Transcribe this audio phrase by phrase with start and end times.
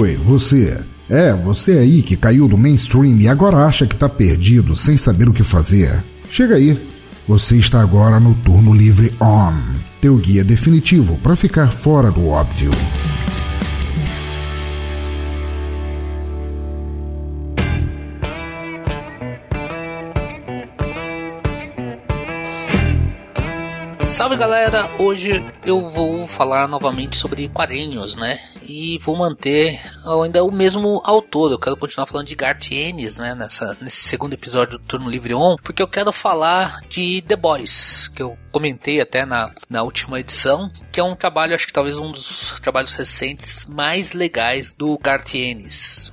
[0.00, 0.82] Oi, você.
[1.06, 5.28] É, você aí que caiu do mainstream e agora acha que tá perdido sem saber
[5.28, 6.02] o que fazer.
[6.30, 6.80] Chega aí.
[7.28, 9.52] Você está agora no Turno Livre On,
[10.00, 12.70] teu guia definitivo para ficar fora do óbvio.
[24.08, 28.38] Salve galera, hoje eu vou falar novamente sobre quadrinhos, né?
[28.74, 31.52] E vou manter ainda o mesmo autor.
[31.52, 33.34] Eu quero continuar falando de Garth Ennis, né?
[33.34, 38.08] Nessa, nesse segundo episódio do Turno Livre On, porque eu quero falar de The Boys,
[38.08, 41.98] que eu comentei até na, na última edição, que é um trabalho, acho que talvez
[41.98, 46.10] um dos trabalhos recentes mais legais do Garth Ennis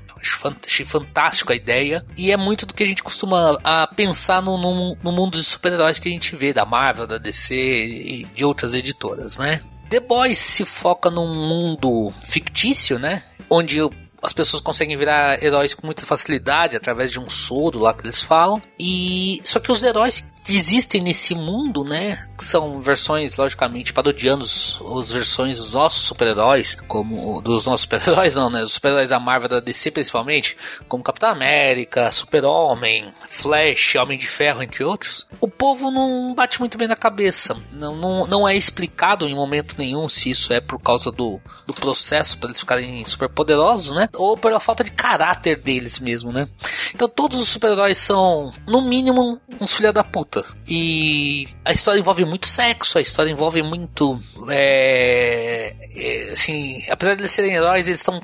[0.67, 2.05] achei fantástico a ideia.
[2.17, 5.43] E é muito do que a gente costuma a pensar no, no, no mundo de
[5.45, 9.61] super-heróis que a gente vê da Marvel, da DC e de outras editoras, né?
[9.89, 13.23] The Boys se foca num mundo fictício, né?
[13.49, 13.79] Onde
[14.21, 18.21] as pessoas conseguem virar heróis com muita facilidade através de um soro lá que eles
[18.21, 18.61] falam.
[18.79, 22.27] E só que os heróis existem nesse mundo, né?
[22.37, 28.35] Que são versões, logicamente, parodiando os, as versões dos nossos super-heróis, como dos nossos super-heróis,
[28.35, 28.63] não, né?
[28.63, 30.55] Os super-heróis da Marvel da DC principalmente,
[30.87, 35.27] como Capitão América, Super-Homem, Flash, Homem de Ferro, entre outros.
[35.41, 37.57] O povo não bate muito bem na cabeça.
[37.71, 41.73] Não, não, não é explicado em momento nenhum se isso é por causa do, do
[41.73, 44.09] processo para eles ficarem super poderosos, né?
[44.15, 46.47] Ou pela falta de caráter deles mesmo, né?
[46.93, 50.28] Então todos os super-heróis são, no mínimo, uns filha da puta
[50.67, 54.21] E a história envolve muito sexo, a história envolve muito.
[54.49, 58.21] É, é, assim, apesar de eles serem heróis, eles estão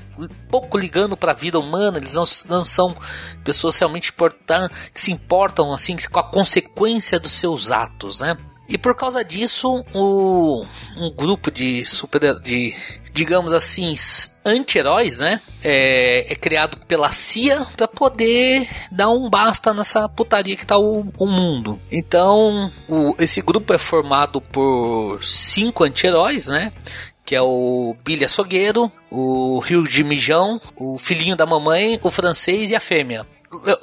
[0.49, 2.95] pouco ligando para a vida humana, eles não, não são
[3.43, 8.37] pessoas realmente importantes, que se importam assim com a consequência dos seus atos, né?
[8.67, 10.65] E por causa disso, o,
[10.97, 12.73] um grupo de super de
[13.15, 13.95] digamos assim,
[14.45, 15.39] anti-heróis, né?
[15.63, 21.07] É, é, criado pela CIA para poder dar um basta nessa putaria que tá o,
[21.17, 21.79] o mundo.
[21.89, 26.73] Então, o, esse grupo é formado por cinco anti-heróis, né?
[27.25, 32.69] que é o Billy Açougueiro, o Rio de Mijão, o filhinho da mamãe, o francês
[32.69, 33.25] e a fêmea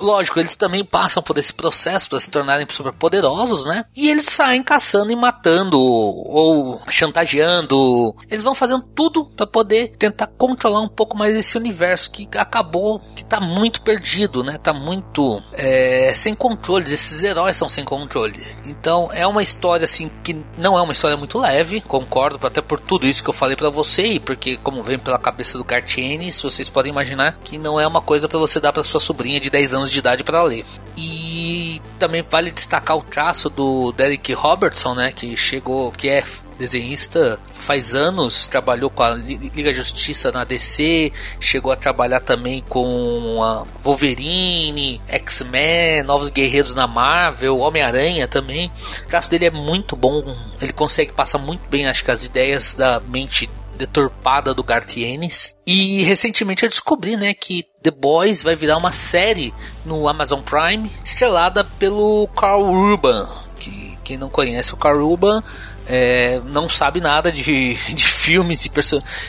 [0.00, 3.84] lógico, eles também passam por esse processo para se tornarem super poderosos, né?
[3.94, 8.14] E eles saem caçando e matando ou chantageando.
[8.30, 13.00] Eles vão fazendo tudo para poder tentar controlar um pouco mais esse universo que acabou
[13.14, 14.58] que tá muito perdido, né?
[14.58, 16.92] Tá muito é, sem controle.
[16.92, 18.40] Esses heróis são sem controle.
[18.64, 22.80] Então é uma história assim que não é uma história muito leve, concordo, até por
[22.80, 26.40] tudo isso que eu falei para você e porque como vem pela cabeça do Gartienes,
[26.40, 29.50] vocês podem imaginar que não é uma coisa para você dar para sua sobrinha de
[29.50, 30.64] 10 10 anos de idade para ler.
[30.96, 36.24] E também vale destacar o traço do Derek Robertson, né, que chegou, que é
[36.58, 43.42] desenhista faz anos, trabalhou com a Liga Justiça na DC, chegou a trabalhar também com
[43.42, 48.70] a Wolverine, X-Men, Novos Guerreiros na Marvel, Homem-Aranha também.
[49.04, 52.74] O traço dele é muito bom, ele consegue passar muito bem, acho que as ideias
[52.74, 55.56] da mente deturpada do Gartienes.
[55.66, 60.90] E recentemente eu descobri, né, que The Boys vai virar uma série no Amazon Prime,
[61.04, 63.26] estrelada pelo Carl Urban.
[63.58, 65.42] Que quem não conhece o Carl Urban
[65.86, 68.70] é, não sabe nada de, de filmes, de,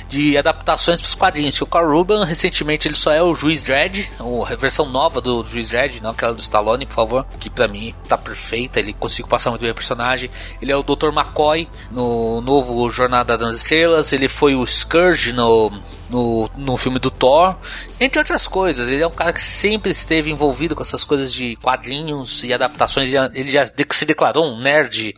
[0.08, 1.59] de adaptações para os quadrinhos.
[1.62, 5.69] o Carl Ruben, recentemente, ele só é o Juiz Dredd, a versão nova do Juiz
[5.69, 9.50] Dredd, não aquela do Stallone, por favor, que para mim tá perfeita, ele conseguiu passar
[9.50, 10.30] muito bem o personagem.
[10.62, 11.09] Ele é o Dr.
[11.09, 15.72] McCoy no novo Jornada das Estrelas, ele foi o Scourge no
[16.14, 17.56] no, no filme do Thor,
[18.00, 18.91] entre outras coisas.
[18.91, 23.12] Ele é um cara que sempre esteve envolvido com essas coisas de quadrinhos e adaptações.
[23.34, 25.16] Ele já se declarou um nerd,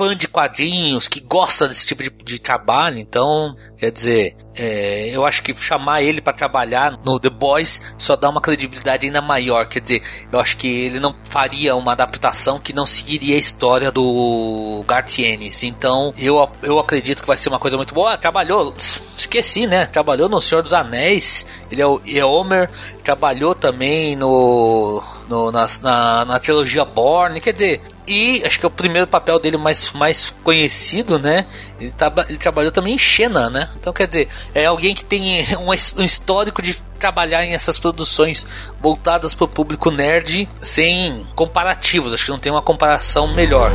[0.00, 2.98] fã de quadrinhos, que gosta desse tipo de, de trabalho.
[2.98, 8.16] Então, quer dizer, é, eu acho que chamar ele para trabalhar no The Boys só
[8.16, 9.68] dá uma credibilidade ainda maior.
[9.68, 10.02] Quer dizer,
[10.32, 15.18] eu acho que ele não faria uma adaptação que não seguiria a história do Garth
[15.18, 15.62] Ennis.
[15.64, 18.16] Então, eu, eu acredito que vai ser uma coisa muito boa.
[18.16, 18.74] Trabalhou,
[19.18, 19.84] esqueci, né?
[19.84, 21.46] Trabalhou no Senhor dos Anéis.
[21.70, 22.70] Ele é o Eomer.
[23.04, 27.38] Trabalhou também no, no na, na, na trilogia Born.
[27.38, 31.46] Quer dizer, e acho que é o primeiro papel dele mais, mais conhecido, né?
[31.80, 33.70] Ele, tá, ele trabalhou também em Xena, né?
[33.78, 38.46] Então quer dizer, é alguém que tem um, um histórico de trabalhar em essas produções
[38.80, 42.12] voltadas para o público nerd sem comparativos.
[42.12, 43.70] Acho que não tem uma comparação melhor.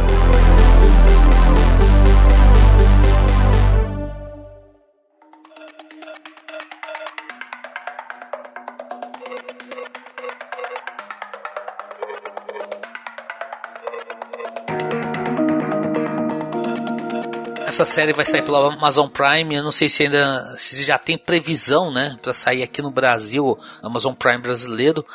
[17.76, 19.54] Essa série vai sair pela Amazon Prime.
[19.54, 23.58] Eu não sei se ainda se já tem previsão, né, para sair aqui no Brasil,
[23.84, 25.06] Amazon Prime brasileiro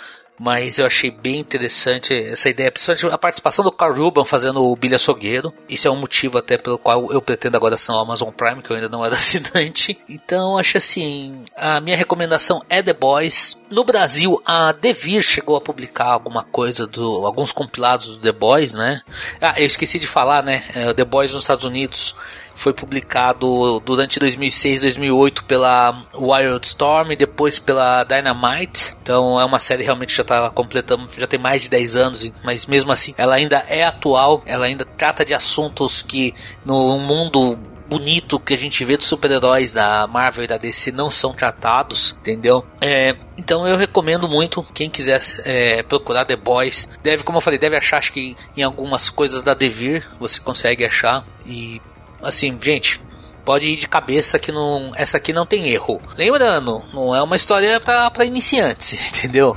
[0.42, 4.74] mas eu achei bem interessante essa ideia, principalmente a participação do Carl Ruban fazendo o
[4.74, 5.52] Billy Açougueiro.
[5.68, 8.70] Isso é um motivo até pelo qual eu pretendo agora ser o Amazon Prime, que
[8.70, 10.00] eu ainda não era assinante.
[10.08, 13.62] Então, acho assim, a minha recomendação é The Boys.
[13.68, 18.72] No Brasil, a Devir chegou a publicar alguma coisa do alguns compilados do The Boys,
[18.72, 19.02] né?
[19.42, 20.62] Ah, eu esqueci de falar, né?
[20.74, 22.16] É, The Boys nos Estados Unidos
[22.60, 28.94] foi publicado durante 2006 2008 pela Wildstorm depois pela Dynamite.
[29.02, 32.66] Então é uma série realmente já está completando, já tem mais de 10 anos, mas
[32.66, 36.34] mesmo assim ela ainda é atual, ela ainda trata de assuntos que
[36.64, 37.58] no mundo
[37.88, 42.16] bonito que a gente vê dos super-heróis da Marvel e da DC não são tratados,
[42.20, 42.64] entendeu?
[42.80, 46.88] É, então eu recomendo muito quem quiser é, procurar The Boys.
[47.02, 50.84] Deve, como eu falei, deve achar acho que em algumas coisas da Devir você consegue
[50.84, 51.82] achar e
[52.22, 53.00] assim, gente,
[53.44, 56.00] pode ir de cabeça que não, essa aqui não tem erro.
[56.16, 59.56] Lembrando, não é uma história para iniciantes, entendeu?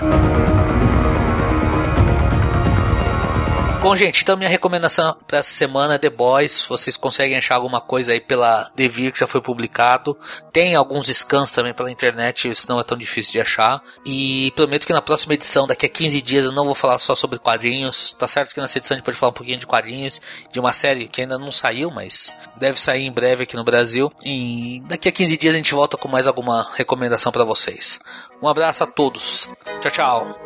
[3.84, 6.66] Bom, gente, então minha recomendação para essa semana é The Boys.
[6.70, 10.18] Vocês conseguem achar alguma coisa aí pela Devir que já foi publicado.
[10.54, 13.84] Tem alguns scans também pela internet, isso não é tão difícil de achar.
[14.06, 17.14] E prometo que na próxima edição, daqui a 15 dias, eu não vou falar só
[17.14, 18.14] sobre quadrinhos.
[18.14, 20.72] Tá certo que nessa edição a gente pode falar um pouquinho de quadrinhos, de uma
[20.72, 24.10] série que ainda não saiu, mas deve sair em breve aqui no Brasil.
[24.24, 28.00] E daqui a 15 dias a gente volta com mais alguma recomendação para vocês.
[28.42, 29.52] Um abraço a todos.
[29.82, 30.43] Tchau, tchau.